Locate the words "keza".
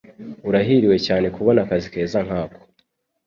1.93-2.19